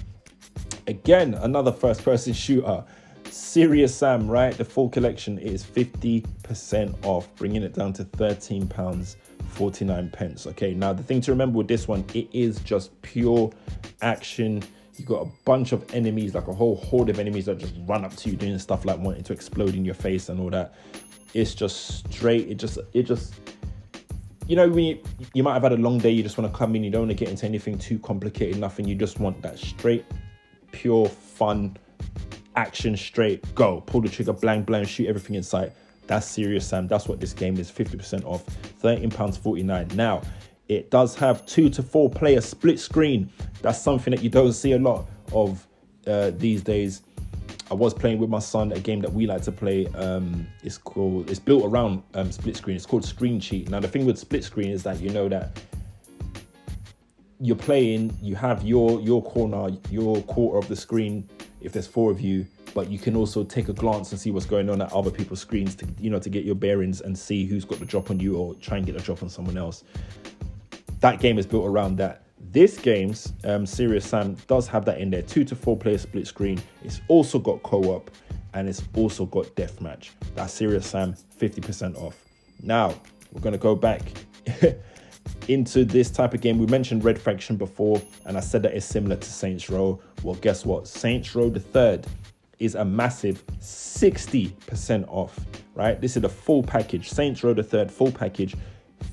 Again, 0.87 1.33
another 1.35 1.71
first-person 1.71 2.33
shooter. 2.33 2.83
Serious 3.29 3.93
Sam, 3.93 4.27
right? 4.29 4.57
The 4.57 4.63
full 4.63 4.87
collection 4.87 5.37
is 5.37 5.61
50% 5.61 7.05
off, 7.05 7.27
bringing 7.35 7.61
it 7.61 7.73
down 7.73 7.91
to 7.93 8.05
13 8.05 8.67
pounds 8.67 9.17
49 9.49 10.09
pence. 10.11 10.47
Okay, 10.47 10.73
now 10.73 10.93
the 10.93 11.03
thing 11.03 11.19
to 11.21 11.31
remember 11.31 11.57
with 11.57 11.67
this 11.67 11.87
one, 11.87 12.05
it 12.13 12.29
is 12.31 12.59
just 12.59 12.99
pure 13.01 13.51
action. 14.01 14.63
You 14.97 15.05
got 15.05 15.21
a 15.21 15.29
bunch 15.45 15.71
of 15.71 15.93
enemies, 15.93 16.33
like 16.33 16.47
a 16.47 16.53
whole 16.53 16.75
horde 16.75 17.09
of 17.09 17.19
enemies 17.19 17.45
that 17.45 17.59
just 17.59 17.73
run 17.85 18.03
up 18.03 18.15
to 18.15 18.29
you 18.29 18.35
doing 18.35 18.57
stuff 18.59 18.85
like 18.85 18.99
wanting 18.99 19.23
to 19.23 19.33
explode 19.33 19.75
in 19.75 19.85
your 19.85 19.93
face 19.93 20.29
and 20.29 20.39
all 20.39 20.49
that. 20.49 20.73
It's 21.33 21.53
just 21.53 22.11
straight. 22.11 22.49
It 22.49 22.55
just, 22.55 22.79
it 22.93 23.03
just, 23.03 23.35
you 24.47 24.55
know, 24.55 24.67
when 24.67 24.85
you, 24.85 25.03
you 25.33 25.43
might 25.43 25.53
have 25.53 25.63
had 25.63 25.73
a 25.73 25.77
long 25.77 25.99
day, 25.99 26.09
you 26.09 26.23
just 26.23 26.37
want 26.37 26.51
to 26.51 26.57
come 26.57 26.75
in, 26.75 26.83
you 26.83 26.89
don't 26.89 27.01
want 27.01 27.11
to 27.11 27.15
get 27.15 27.29
into 27.29 27.45
anything 27.45 27.77
too 27.77 27.99
complicated, 27.99 28.57
nothing. 28.59 28.87
You 28.87 28.95
just 28.95 29.19
want 29.19 29.41
that 29.43 29.59
straight, 29.59 30.05
pure 30.71 31.07
fun 31.07 31.77
action 32.55 32.97
straight, 32.97 33.53
go, 33.55 33.81
pull 33.81 34.01
the 34.01 34.09
trigger, 34.09 34.33
blank, 34.33 34.65
blank, 34.65 34.87
shoot 34.87 35.07
everything 35.07 35.35
in 35.35 35.43
sight. 35.43 35.71
That's 36.07 36.25
serious, 36.25 36.67
Sam. 36.67 36.87
That's 36.87 37.07
what 37.07 37.19
this 37.19 37.33
game 37.33 37.57
is 37.57 37.69
50% 37.69 38.25
off, 38.25 38.45
£13.49. 38.81 39.93
Now, 39.93 40.21
it 40.69 40.91
does 40.91 41.15
have 41.15 41.45
two 41.45 41.69
to 41.69 41.83
four 41.83 42.09
player 42.09 42.41
split 42.41 42.79
screen. 42.79 43.31
That's 43.61 43.81
something 43.81 44.11
that 44.11 44.21
you 44.21 44.29
don't 44.29 44.53
see 44.53 44.73
a 44.73 44.79
lot 44.79 45.07
of 45.31 45.65
uh, 46.05 46.31
these 46.37 46.61
days. 46.61 47.01
I 47.69 47.73
was 47.73 47.93
playing 47.93 48.19
with 48.19 48.29
my 48.29 48.39
son 48.39 48.71
a 48.71 48.79
game 48.79 49.01
that 49.01 49.11
we 49.11 49.27
like 49.27 49.41
to 49.43 49.51
play. 49.51 49.87
Um, 49.87 50.47
it's 50.63 50.77
called, 50.77 51.29
it's 51.29 51.39
built 51.39 51.65
around 51.65 52.01
um, 52.13 52.31
split 52.31 52.55
screen. 52.55 52.77
It's 52.77 52.85
called 52.85 53.03
Screen 53.03 53.39
Cheat. 53.39 53.69
Now, 53.69 53.81
the 53.81 53.87
thing 53.89 54.05
with 54.05 54.17
split 54.17 54.43
screen 54.43 54.71
is 54.71 54.83
that 54.83 55.01
you 55.01 55.09
know 55.09 55.27
that 55.27 55.61
you're 57.39 57.57
playing, 57.57 58.17
you 58.21 58.35
have 58.35 58.63
your 58.63 58.99
your 59.01 59.21
corner, 59.21 59.75
your 59.89 60.21
quarter 60.23 60.57
of 60.57 60.67
the 60.67 60.75
screen 60.75 61.29
if 61.61 61.71
there's 61.71 61.87
four 61.87 62.09
of 62.09 62.21
you, 62.21 62.45
but 62.73 62.89
you 62.89 62.97
can 62.97 63.15
also 63.15 63.43
take 63.43 63.67
a 63.69 63.73
glance 63.73 64.11
and 64.11 64.19
see 64.19 64.31
what's 64.31 64.45
going 64.45 64.69
on 64.69 64.81
at 64.81 64.91
other 64.93 65.11
people's 65.11 65.41
screens 65.41 65.75
to 65.75 65.87
you 65.99 66.09
know 66.09 66.19
to 66.19 66.29
get 66.29 66.45
your 66.45 66.55
bearings 66.55 67.01
and 67.01 67.17
see 67.17 67.45
who's 67.45 67.65
got 67.65 67.79
the 67.79 67.85
drop 67.85 68.09
on 68.09 68.19
you 68.19 68.37
or 68.37 68.53
try 68.55 68.77
and 68.77 68.85
get 68.85 68.95
a 68.95 68.99
drop 68.99 69.21
on 69.21 69.29
someone 69.29 69.57
else. 69.57 69.83
That 70.99 71.19
game 71.19 71.37
is 71.37 71.45
built 71.45 71.65
around 71.65 71.97
that. 71.97 72.23
This 72.51 72.77
game's 72.77 73.33
um, 73.43 73.65
Serious 73.65 74.05
Sam 74.05 74.35
does 74.47 74.67
have 74.67 74.85
that 74.85 74.99
in 74.99 75.09
there, 75.09 75.21
two 75.21 75.43
to 75.43 75.55
four 75.55 75.77
player 75.77 75.97
split 75.97 76.27
screen. 76.27 76.61
It's 76.83 77.01
also 77.07 77.39
got 77.39 77.61
co-op 77.63 78.09
and 78.53 78.67
it's 78.67 78.83
also 78.95 79.25
got 79.25 79.45
deathmatch. 79.55 80.11
That's 80.35 80.53
Serious 80.53 80.85
Sam 80.87 81.15
50% 81.39 81.95
off. 81.97 82.23
Now 82.63 82.93
we're 83.31 83.41
gonna 83.41 83.57
go 83.57 83.75
back 83.75 84.01
into 85.47 85.85
this 85.85 86.09
type 86.09 86.33
of 86.33 86.41
game. 86.41 86.57
We 86.57 86.65
mentioned 86.67 87.03
Red 87.03 87.19
Faction 87.19 87.55
before, 87.55 88.01
and 88.25 88.37
I 88.37 88.39
said 88.39 88.63
that 88.63 88.73
it's 88.73 88.85
similar 88.85 89.15
to 89.15 89.29
Saints 89.29 89.69
Row. 89.69 89.99
Well, 90.23 90.35
guess 90.35 90.65
what? 90.65 90.87
Saints 90.87 91.35
Row 91.35 91.49
the 91.49 91.59
Third 91.59 92.07
is 92.59 92.75
a 92.75 92.83
massive 92.83 93.45
60% 93.59 95.05
off, 95.07 95.39
right? 95.75 95.99
This 96.01 96.17
is 96.17 96.23
a 96.23 96.29
full 96.29 96.63
package. 96.63 97.09
Saints 97.09 97.43
Row 97.43 97.53
the 97.53 97.63
Third 97.63 97.91
full 97.91 98.11
package, 98.11 98.55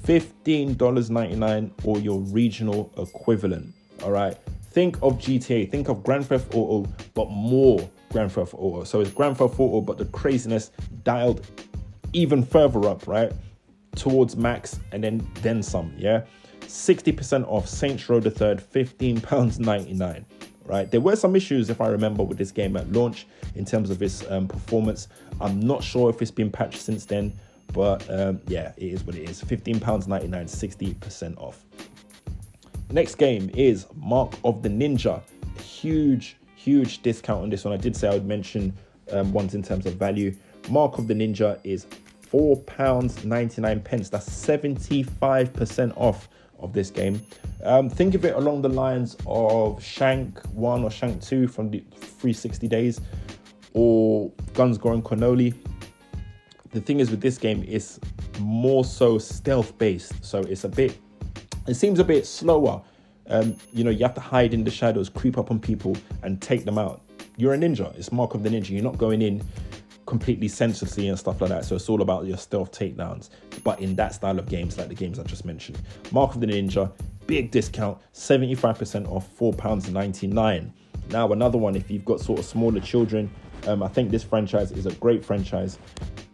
$15.99 0.05 1.71
or 1.85 1.99
your 1.99 2.21
regional 2.21 2.93
equivalent. 2.97 3.75
All 4.03 4.11
right. 4.11 4.37
Think 4.71 4.97
of 5.03 5.19
GTA, 5.19 5.71
think 5.71 5.89
of 5.89 6.03
Grand 6.03 6.27
Theft 6.27 6.55
Auto, 6.55 6.91
but 7.15 7.31
more 7.31 7.89
Grand 8.11 8.33
Theft 8.33 8.55
Auto. 8.55 8.85
So 8.85 9.01
it's 9.01 9.11
Grand 9.11 9.37
Theft 9.39 9.59
Auto, 9.59 9.81
but 9.81 9.99
the 9.99 10.07
craziness 10.07 10.73
dialed 11.05 11.47
even 12.13 12.45
further 12.45 12.89
up, 12.89 13.07
right? 13.07 13.33
towards 13.95 14.37
max 14.37 14.81
and 14.93 15.03
then 15.03 15.27
then 15.43 15.63
some 15.63 15.93
yeah 15.97 16.23
60% 16.61 17.47
off 17.47 17.69
saints 17.69 18.09
row 18.09 18.21
the 18.21 18.31
third 18.31 18.61
15 18.61 19.21
pounds 19.21 19.59
99 19.59 20.25
right 20.65 20.91
there 20.91 21.01
were 21.01 21.17
some 21.17 21.37
issues 21.37 21.71
if 21.71 21.81
i 21.81 21.89
remember 21.89 22.23
with 22.23 22.39
this 22.39 22.51
game 22.51 22.77
at 22.77 22.91
launch 22.93 23.27
in 23.55 23.65
terms 23.65 23.91
of 23.91 24.03
its 24.03 24.29
um, 24.31 24.49
performance 24.49 25.09
i'm 25.41 25.61
not 25.61 25.83
sure 25.83 26.11
if 26.11 26.21
it's 26.23 26.31
been 26.31 26.51
patched 26.51 26.81
since 26.81 27.05
then 27.05 27.33
but 27.73 28.09
um, 28.11 28.41
yeah 28.47 28.73
it 28.77 28.93
is 28.93 29.05
what 29.05 29.17
it 29.17 29.29
is 29.29 29.41
15 29.41 29.81
pounds 29.81 30.07
99 30.09 30.47
60% 30.47 31.39
off 31.39 31.65
next 32.91 33.17
game 33.17 33.51
is 33.55 33.87
mark 33.97 34.35
of 34.45 34.63
the 34.63 34.69
ninja 34.69 35.23
huge 35.61 36.37
huge 36.55 37.03
discount 37.03 37.43
on 37.43 37.51
this 37.51 37.65
one 37.65 37.75
i 37.75 37.77
did 37.77 37.97
say 37.97 38.09
i 38.09 38.13
would 38.13 38.27
mention 38.27 38.73
um, 39.13 39.33
ones 39.33 39.55
in 39.55 39.63
terms 39.63 39.87
of 39.87 39.95
value 39.95 40.35
mark 40.69 40.99
of 40.99 41.09
the 41.09 41.15
ninja 41.15 41.59
is 41.65 41.87
four 42.35 42.57
pounds 42.63 43.25
99 43.25 43.81
pence. 43.83 44.09
That's 44.09 44.29
75% 44.29 45.93
off 45.97 46.29
of 46.59 46.73
this 46.73 46.91
game. 46.91 47.23
Um, 47.63 47.89
think 47.89 48.17
of 48.17 48.25
it 48.25 48.35
along 48.35 48.63
the 48.63 48.69
lines 48.69 49.17
of 49.25 49.81
Shank 49.81 50.45
1 50.47 50.83
or 50.83 50.91
Shank 50.91 51.23
2 51.23 51.47
from 51.47 51.71
the 51.71 51.79
360 52.01 52.67
days 52.67 53.01
or 53.73 54.33
Guns 54.53 54.79
Gore 54.79 54.97
Cannoli. 54.97 55.55
The 56.75 56.81
thing 56.81 56.99
is 56.99 57.11
with 57.11 57.21
this 57.21 57.39
game, 57.39 57.65
it's 57.69 58.01
more 58.41 58.85
so 58.85 59.17
stealth 59.17 59.79
based. 59.79 60.25
So 60.25 60.41
it's 60.41 60.65
a 60.65 60.69
bit, 60.69 60.99
it 61.69 61.75
seems 61.75 62.01
a 62.01 62.05
bit 62.05 62.27
slower. 62.27 62.83
Um, 63.29 63.57
you 63.73 63.85
know, 63.85 63.91
you 63.91 64.05
have 64.05 64.15
to 64.15 64.21
hide 64.21 64.53
in 64.53 64.65
the 64.65 64.73
shadows, 64.73 65.09
creep 65.09 65.39
up 65.39 65.53
on 65.53 65.61
people 65.61 65.97
and 66.25 66.43
take 66.43 66.65
them 66.65 66.77
out. 66.77 67.01
You're 67.37 67.55
a 67.55 67.57
ninja. 67.57 67.97
It's 67.97 68.11
Mark 68.11 68.35
of 68.35 68.43
the 68.43 68.51
Ninja. 68.51 68.71
You're 68.71 68.83
not 68.83 68.99
going 68.99 69.23
in 69.23 69.41
completely 70.07 70.49
senselessly 70.49 71.09
and 71.09 71.19
stuff 71.19 71.41
like 71.41 71.51
that. 71.51 71.65
So 71.65 71.77
it's 71.77 71.89
all 71.89 72.03
about 72.03 72.27
your 72.27 72.37
stealth 72.37 72.73
takedowns, 72.73 73.31
but 73.63 73.81
in 73.81 73.95
that 73.95 74.13
style 74.13 74.39
of 74.39 74.49
games, 74.49 74.77
like 74.77 74.89
the 74.89 74.95
games 74.97 75.21
I 75.21 75.23
just 75.23 75.45
mentioned. 75.45 75.81
Mark 76.11 76.35
of 76.35 76.41
the 76.41 76.49
Ninja, 76.49 76.93
big 77.29 77.53
discount, 77.53 77.99
75% 78.13 79.09
off, 79.09 79.29
£4.99. 79.39 80.73
Now, 81.11 81.33
another 81.33 81.59
one, 81.59 81.77
if 81.77 81.89
you've 81.89 82.05
got 82.05 82.21
sort 82.21 82.41
of 82.41 82.45
smaller 82.45 82.81
children, 82.81 83.31
um, 83.67 83.83
I 83.83 83.89
think 83.89 84.11
this 84.11 84.25
franchise 84.25 84.73
is 84.73 84.87
a 84.87 84.93
great 84.95 85.25
franchise. 85.25 85.79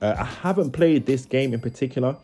Uh, 0.00 0.14
I 0.18 0.24
haven't 0.24 0.72
played 0.72 1.06
this 1.06 1.24
game 1.24 1.52
in 1.52 1.60
particular. 1.60 2.16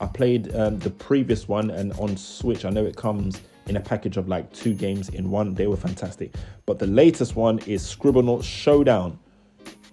I 0.00 0.06
played 0.06 0.54
um, 0.56 0.78
the 0.78 0.90
previous 0.90 1.46
one, 1.46 1.70
and 1.70 1.92
on 1.94 2.16
Switch, 2.16 2.64
I 2.64 2.70
know 2.70 2.86
it 2.86 2.96
comes 2.96 3.40
in 3.66 3.76
a 3.76 3.80
package 3.80 4.16
of 4.16 4.28
like 4.28 4.50
two 4.52 4.74
games 4.74 5.10
in 5.10 5.30
one. 5.30 5.54
They 5.54 5.66
were 5.66 5.76
fantastic. 5.76 6.34
But 6.64 6.78
the 6.78 6.86
latest 6.86 7.36
one 7.36 7.58
is 7.60 7.82
Scribblenauts 7.82 8.44
Showdown 8.44 9.18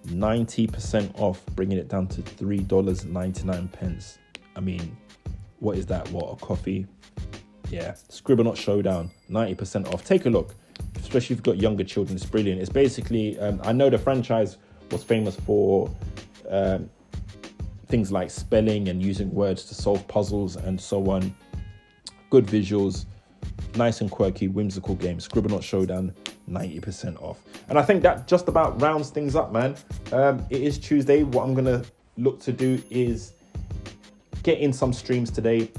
90% 0.08 1.20
off, 1.20 1.46
bringing 1.56 1.78
it 1.78 1.90
down 1.90 2.08
to 2.08 2.22
$3.99. 2.22 3.72
pence. 3.72 4.18
I 4.56 4.60
mean, 4.62 4.96
what 5.60 5.78
is 5.78 5.86
that? 5.88 6.10
What, 6.12 6.32
a 6.32 6.36
coffee? 6.38 6.88
Yeah, 7.70 7.92
Scribblenauts 8.10 8.58
Showdown, 8.58 9.12
90% 9.30 9.94
off. 9.94 10.06
Take 10.06 10.26
a 10.26 10.30
look, 10.30 10.56
especially 10.96 11.34
if 11.34 11.38
you've 11.40 11.44
got 11.44 11.58
younger 11.58 11.84
children. 11.84 12.16
It's 12.16 12.26
brilliant. 12.26 12.62
It's 12.62 12.70
basically, 12.70 13.38
um, 13.40 13.60
I 13.64 13.74
know 13.74 13.90
the 13.90 13.98
franchise 13.98 14.58
was 14.90 15.04
famous 15.04 15.36
for 15.36 15.94
um, 16.50 16.90
things 17.88 18.12
like 18.12 18.29
spelling 18.29 18.89
and 18.89 19.01
using 19.01 19.34
words 19.34 19.63
to 19.65 19.75
solve 19.75 20.08
puzzles 20.08 20.56
and 20.56 20.79
so 20.79 21.10
on. 21.10 21.34
Good 22.29 22.46
visuals, 22.46 23.06
nice 23.75 24.01
and 24.01 24.12
quirky, 24.12 24.48
whimsical 24.48 24.96
game. 24.96 25.20
Scribblenauts 25.20 25.63
Showdown, 25.63 26.13
90% 26.50 27.22
off. 27.22 27.39
And 27.70 27.79
I 27.79 27.82
think 27.82 28.03
that 28.03 28.27
just 28.27 28.48
about 28.48 28.82
rounds 28.82 29.10
things 29.10 29.36
up, 29.36 29.51
man. 29.51 29.75
Um, 30.12 30.46
it 30.50 30.62
is 30.62 30.77
Tuesday. 30.77 31.24
What 31.24 31.44
I'm 31.44 31.53
gonna 31.53 31.84
look 32.17 32.39
to 32.41 32.51
do 32.51 32.82
is 32.89 33.34
get 34.44 34.60
in 34.60 34.74
some 34.74 34.91
streams 34.91 35.32
today. 35.32 35.70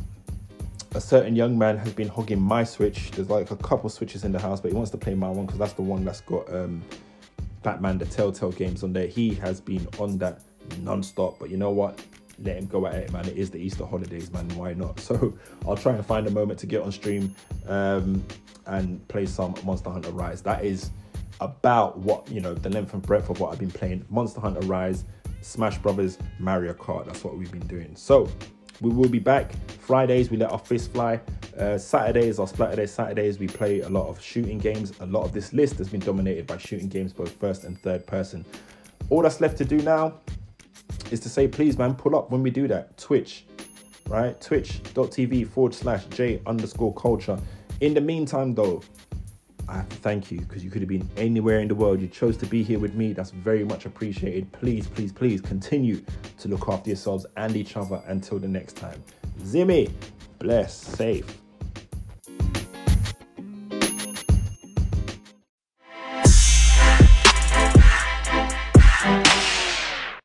A 0.94 1.00
certain 1.00 1.36
young 1.36 1.58
man 1.58 1.76
has 1.76 1.92
been 1.92 2.08
hogging 2.08 2.40
my 2.40 2.64
Switch. 2.64 3.10
There's 3.10 3.28
like 3.28 3.50
a 3.50 3.56
couple 3.56 3.90
Switches 3.90 4.24
in 4.24 4.32
the 4.32 4.38
house, 4.38 4.60
but 4.60 4.70
he 4.70 4.76
wants 4.76 4.90
to 4.92 4.96
play 4.96 5.14
my 5.14 5.28
one 5.28 5.44
because 5.44 5.58
that's 5.58 5.74
the 5.74 5.82
one 5.82 6.04
that's 6.04 6.22
got 6.22 6.52
um, 6.54 6.82
Batman, 7.62 7.98
the 7.98 8.06
Telltale 8.06 8.52
games 8.52 8.82
on 8.82 8.94
there. 8.94 9.06
He 9.06 9.34
has 9.34 9.60
been 9.60 9.86
on 9.98 10.16
that 10.18 10.40
non-stop. 10.82 11.38
But 11.38 11.50
you 11.50 11.56
know 11.56 11.70
what? 11.70 12.00
Let 12.40 12.56
him 12.56 12.66
go 12.66 12.86
at 12.86 12.94
it, 12.94 13.12
man. 13.12 13.26
It 13.26 13.36
is 13.36 13.50
the 13.50 13.58
Easter 13.58 13.84
holidays, 13.84 14.30
man. 14.30 14.48
Why 14.50 14.74
not? 14.74 15.00
So 15.08 15.36
I'll 15.66 15.76
try 15.76 15.94
and 15.94 16.04
find 16.04 16.26
a 16.26 16.30
moment 16.30 16.58
to 16.60 16.66
get 16.66 16.82
on 16.82 16.92
stream 16.92 17.34
um, 17.66 18.24
and 18.66 19.06
play 19.08 19.26
some 19.26 19.54
Monster 19.64 19.90
Hunter 19.90 20.10
Rise. 20.10 20.42
That 20.42 20.64
is 20.64 20.90
about 21.40 21.98
what 21.98 22.28
you 22.30 22.40
know 22.40 22.54
the 22.54 22.68
length 22.68 22.92
and 22.94 23.02
breadth 23.02 23.30
of 23.30 23.40
what 23.40 23.52
I've 23.52 23.58
been 23.58 23.70
playing. 23.70 24.04
Monster 24.10 24.40
Hunter 24.40 24.60
Rise, 24.66 25.04
Smash 25.40 25.78
Brothers, 25.78 26.18
Mario 26.38 26.74
Kart. 26.74 27.06
That's 27.06 27.24
what 27.24 27.36
we've 27.36 27.50
been 27.50 27.66
doing. 27.66 27.96
So 27.96 28.28
we 28.80 28.90
will 28.90 29.08
be 29.08 29.18
back. 29.18 29.52
Fridays 29.80 30.30
we 30.30 30.36
let 30.36 30.52
our 30.52 30.58
fist 30.58 30.92
fly. 30.92 31.20
Uh, 31.58 31.76
Saturdays 31.76 32.38
or 32.38 32.46
Splatterday 32.46 32.88
Saturdays 32.88 33.38
we 33.40 33.48
play 33.48 33.80
a 33.80 33.88
lot 33.88 34.08
of 34.08 34.22
shooting 34.22 34.58
games. 34.58 34.92
A 35.00 35.06
lot 35.06 35.24
of 35.24 35.32
this 35.32 35.52
list 35.52 35.78
has 35.78 35.88
been 35.88 36.00
dominated 36.00 36.46
by 36.46 36.56
shooting 36.56 36.88
games, 36.88 37.12
both 37.12 37.32
first 37.32 37.64
and 37.64 37.80
third 37.80 38.06
person. 38.06 38.44
All 39.10 39.22
that's 39.22 39.40
left 39.40 39.56
to 39.58 39.64
do 39.64 39.78
now 39.78 40.14
is 41.10 41.20
to 41.20 41.28
say, 41.28 41.48
please, 41.48 41.78
man, 41.78 41.94
pull 41.94 42.16
up 42.16 42.30
when 42.30 42.42
we 42.42 42.50
do 42.50 42.68
that. 42.68 42.96
Twitch, 42.98 43.44
right? 44.08 44.40
Twitch.tv 44.40 45.48
forward 45.48 45.74
slash 45.74 46.04
J 46.06 46.40
underscore 46.46 46.94
Kulcha. 46.94 47.40
In 47.80 47.94
the 47.94 48.00
meantime, 48.00 48.54
though, 48.54 48.82
I 49.68 49.76
have 49.76 49.88
to 49.90 49.96
thank 49.96 50.30
you 50.30 50.40
because 50.40 50.64
you 50.64 50.70
could 50.70 50.80
have 50.80 50.88
been 50.88 51.08
anywhere 51.16 51.60
in 51.60 51.68
the 51.68 51.74
world. 51.74 52.00
You 52.00 52.08
chose 52.08 52.36
to 52.38 52.46
be 52.46 52.62
here 52.62 52.78
with 52.78 52.94
me. 52.94 53.12
That's 53.12 53.30
very 53.30 53.64
much 53.64 53.84
appreciated. 53.84 54.50
Please, 54.52 54.86
please, 54.86 55.12
please 55.12 55.40
continue 55.40 56.02
to 56.38 56.48
look 56.48 56.68
after 56.68 56.88
yourselves 56.88 57.26
and 57.36 57.54
each 57.54 57.76
other 57.76 58.02
until 58.06 58.38
the 58.38 58.48
next 58.48 58.76
time. 58.76 59.02
Zimmy, 59.40 59.90
bless, 60.38 60.74
safe. 60.74 61.40